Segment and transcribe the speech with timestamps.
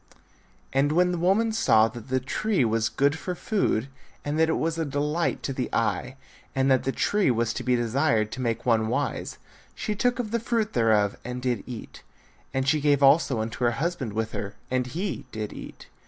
[0.73, 3.87] And when the woman saw that the tree was good for food
[4.25, 6.15] and that it was a delight to the eye,
[6.55, 9.37] and that the tree was to be desired to make one wise,
[9.75, 12.01] she took of the fruit thereof, and did eat;
[12.51, 15.85] and she gave also unto her husband with her and he did eat.